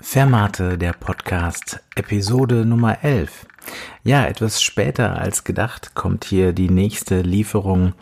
[0.00, 3.46] Fermate, der Podcast, Episode Nummer 11.
[4.04, 7.94] Ja, etwas später als gedacht kommt hier die nächste Lieferung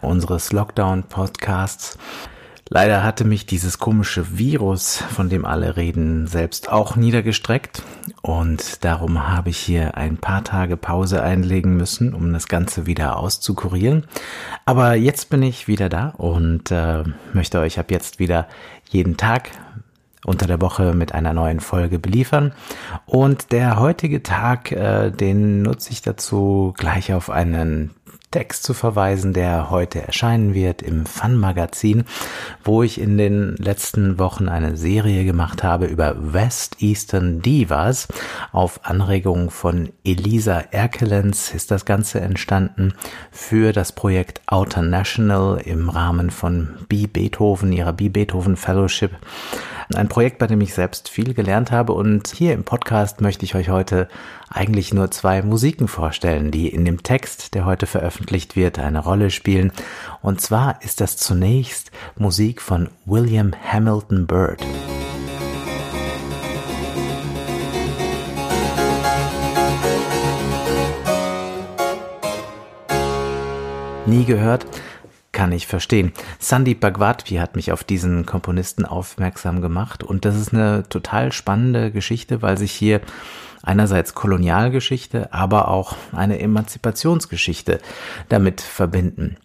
[0.00, 1.96] unseres Lockdown-Podcasts.
[2.68, 7.82] Leider hatte mich dieses komische Virus, von dem alle reden, selbst auch niedergestreckt
[8.20, 13.16] und darum habe ich hier ein paar Tage Pause einlegen müssen, um das Ganze wieder
[13.16, 14.04] auszukurieren.
[14.66, 18.48] Aber jetzt bin ich wieder da und äh, möchte euch ab jetzt wieder
[18.90, 19.50] jeden Tag
[20.28, 22.52] unter der Woche mit einer neuen Folge beliefern.
[23.06, 27.94] Und der heutige Tag, äh, den nutze ich dazu, gleich auf einen
[28.30, 32.04] Text zu verweisen, der heute erscheinen wird im Fun-Magazin,
[32.62, 38.06] wo ich in den letzten Wochen eine Serie gemacht habe über West Eastern Divas.
[38.52, 42.92] Auf Anregung von Elisa Erkelenz ist das Ganze entstanden
[43.30, 47.06] für das Projekt Outer National im Rahmen von B.
[47.06, 48.10] Beethoven, ihrer B.
[48.10, 49.12] Beethoven Fellowship.
[49.94, 53.54] Ein Projekt, bei dem ich selbst viel gelernt habe und hier im Podcast möchte ich
[53.54, 54.06] euch heute
[54.50, 58.17] eigentlich nur zwei Musiken vorstellen, die in dem Text, der heute veröffentlicht
[58.56, 59.72] wird, eine Rolle spielen.
[60.22, 64.64] Und zwar ist das zunächst Musik von William Hamilton Byrd.
[74.06, 74.64] Nie gehört?
[75.38, 76.10] Kann ich verstehen.
[76.40, 81.92] Sandeep Bhagwati hat mich auf diesen Komponisten aufmerksam gemacht und das ist eine total spannende
[81.92, 83.00] Geschichte, weil sich hier
[83.62, 87.78] einerseits Kolonialgeschichte, aber auch eine Emanzipationsgeschichte
[88.28, 89.36] damit verbinden.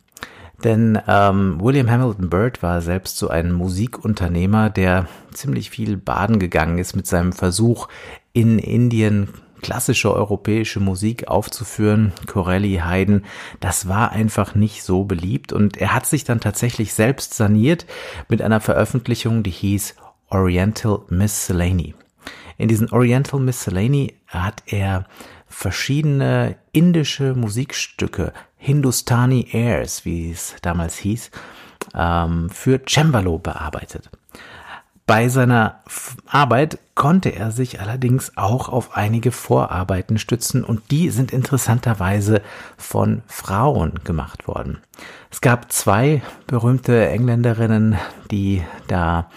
[0.64, 6.80] Denn ähm, William Hamilton Byrd war selbst so ein Musikunternehmer, der ziemlich viel baden gegangen
[6.80, 7.88] ist mit seinem Versuch,
[8.34, 9.30] in Indien
[9.64, 13.24] klassische europäische Musik aufzuführen, Corelli, Haydn,
[13.60, 17.88] das war einfach nicht so beliebt und er hat sich dann tatsächlich selbst saniert
[18.30, 19.96] mit einer Veröffentlichung, die hieß
[20.30, 21.96] Oriental Miscellany.
[22.58, 25.06] In diesen Oriental Miscellany hat er
[25.48, 31.32] verschiedene indische Musikstücke, Hindustani Airs, wie es damals hieß,
[31.96, 34.10] ähm, für Cembalo bearbeitet.
[35.06, 35.82] Bei seiner
[36.28, 42.42] Arbeit konnte er sich allerdings auch auf einige Vorarbeiten stützen und die sind interessanterweise
[42.78, 44.78] von Frauen gemacht worden.
[45.30, 47.98] Es gab zwei berühmte Engländerinnen,
[48.32, 49.30] die da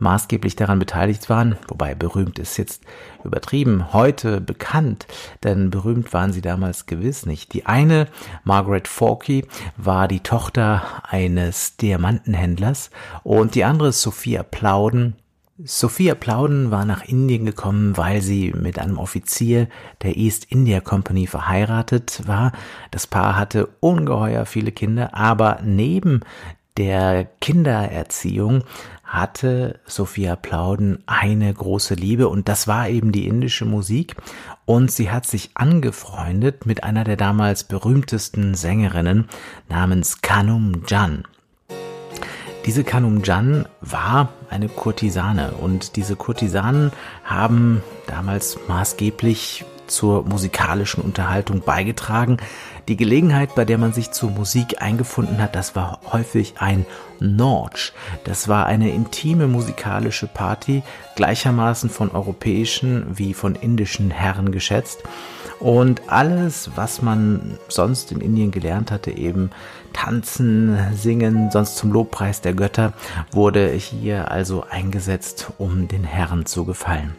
[0.00, 2.82] maßgeblich daran beteiligt waren, wobei berühmt ist jetzt
[3.24, 5.06] übertrieben, heute bekannt,
[5.44, 7.52] denn berühmt waren sie damals gewiss nicht.
[7.52, 8.08] Die eine,
[8.44, 9.46] Margaret Forkey,
[9.76, 12.90] war die Tochter eines Diamantenhändlers
[13.22, 15.16] und die andere, Sophia Plauden,
[15.64, 19.68] Sophia Plauden war nach Indien gekommen, weil sie mit einem Offizier
[20.02, 22.52] der East India Company verheiratet war.
[22.90, 26.20] Das Paar hatte ungeheuer viele Kinder, aber neben
[26.78, 28.64] der Kindererziehung
[29.10, 34.14] hatte Sophia Plauden eine große Liebe und das war eben die indische Musik
[34.66, 39.28] und sie hat sich angefreundet mit einer der damals berühmtesten Sängerinnen
[39.68, 41.24] namens Kanum Jan.
[42.66, 46.92] Diese Kanum Jan war eine Kurtisane und diese Kurtisanen
[47.24, 52.36] haben damals maßgeblich zur musikalischen Unterhaltung beigetragen.
[52.90, 56.84] Die Gelegenheit, bei der man sich zur Musik eingefunden hat, das war häufig ein
[57.20, 57.92] Norch.
[58.24, 60.82] Das war eine intime musikalische Party,
[61.14, 65.04] gleichermaßen von europäischen wie von indischen Herren geschätzt.
[65.60, 69.52] Und alles, was man sonst in Indien gelernt hatte, eben
[69.92, 72.92] tanzen, singen, sonst zum Lobpreis der Götter,
[73.30, 77.14] wurde hier also eingesetzt, um den Herren zu gefallen.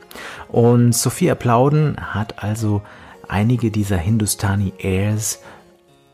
[0.49, 2.81] Und Sophia Plauden hat also
[3.29, 5.39] einige dieser Hindustani Airs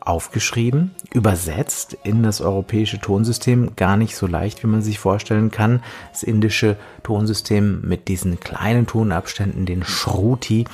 [0.08, 5.82] aufgeschrieben, übersetzt in das europäische Tonsystem, gar nicht so leicht, wie man sich vorstellen kann.
[6.12, 10.64] Das indische Tonsystem mit diesen kleinen Tonabständen, den Shruti,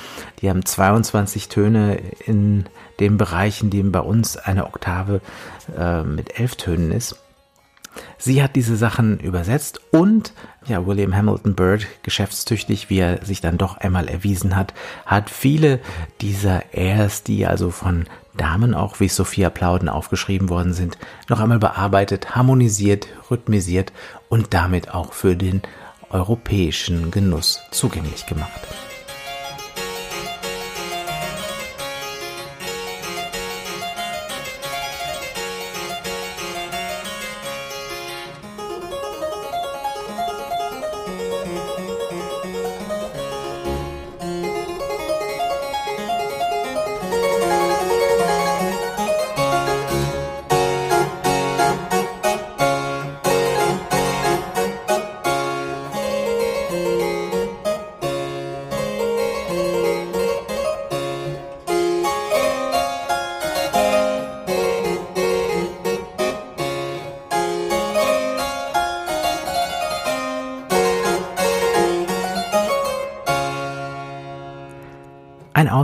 [0.41, 2.65] die haben 22 Töne in
[2.99, 5.19] dem Bereich, in dem bei uns eine Oktave
[5.77, 7.17] äh, mit elf Tönen ist.
[8.17, 10.33] Sie hat diese Sachen übersetzt und
[10.65, 14.73] ja, William Hamilton Byrd, geschäftstüchtig, wie er sich dann doch einmal erwiesen hat,
[15.05, 15.79] hat viele
[16.21, 18.05] dieser Airs, die also von
[18.35, 20.97] Damen auch wie Sophia Plauden aufgeschrieben worden sind,
[21.29, 23.93] noch einmal bearbeitet, harmonisiert, rhythmisiert
[24.27, 25.61] und damit auch für den
[26.09, 28.61] europäischen Genuss zugänglich gemacht.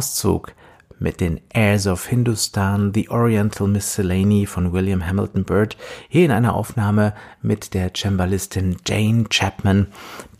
[0.01, 0.55] Auszug
[0.97, 5.77] mit den Airs of Hindustan, The Oriental Miscellany von William Hamilton Byrd,
[6.09, 7.13] hier in einer Aufnahme
[7.43, 9.85] mit der Cembalistin Jane Chapman,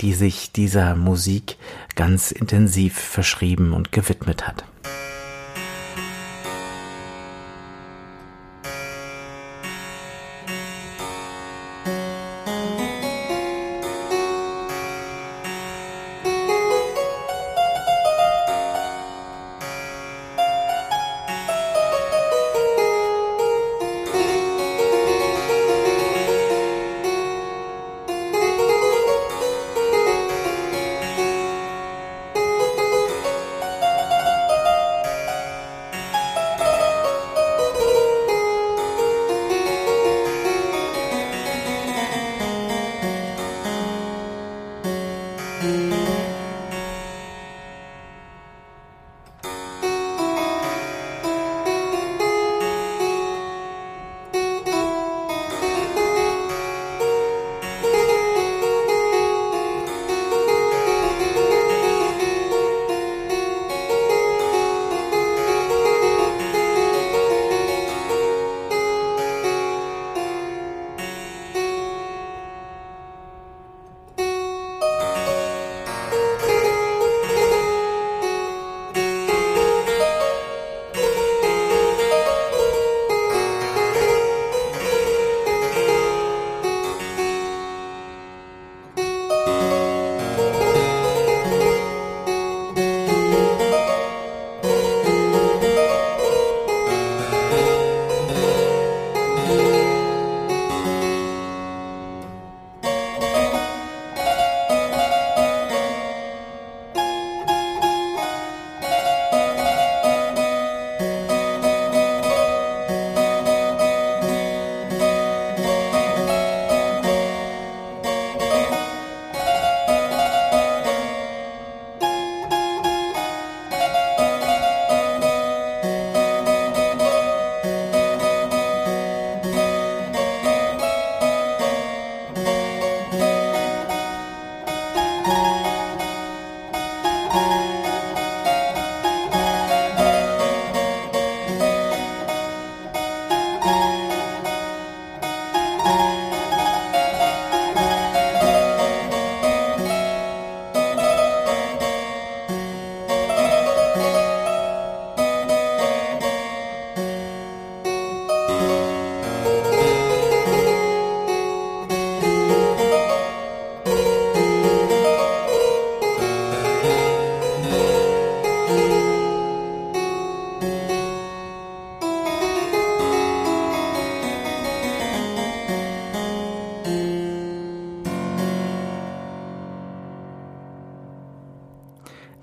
[0.02, 1.58] die sich dieser Musik
[1.96, 4.66] ganz intensiv verschrieben und gewidmet hat.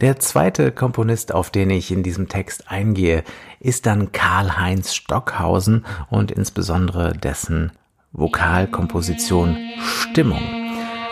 [0.09, 3.25] Der zweite Komponist, auf den ich in diesem Text eingehe,
[3.61, 7.73] ist dann Karl-Heinz Stockhausen und insbesondere dessen
[8.13, 10.41] Vokalkomposition Stimmung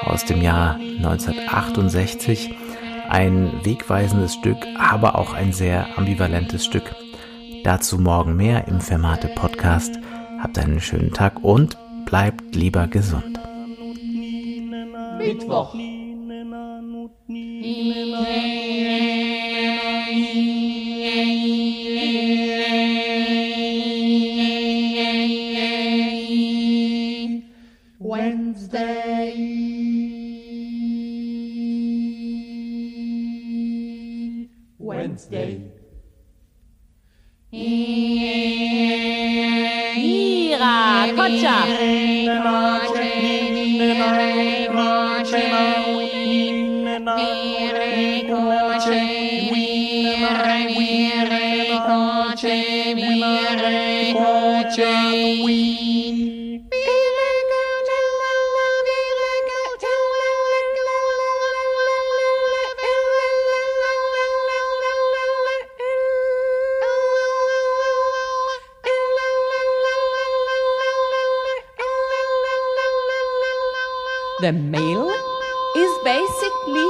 [0.00, 2.54] aus dem Jahr 1968.
[3.10, 6.94] Ein wegweisendes Stück, aber auch ein sehr ambivalentes Stück.
[7.64, 9.98] Dazu morgen mehr im Fermate Podcast.
[10.40, 11.76] Habt einen schönen Tag und
[12.06, 13.38] bleibt lieber gesund.
[15.18, 15.74] Mittwoch.
[35.06, 35.70] Wednesday.
[39.94, 41.66] Ira, gotcha.
[74.38, 75.08] The male
[75.76, 76.88] is basically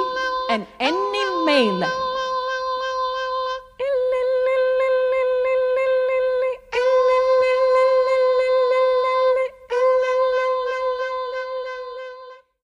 [0.50, 2.05] an any male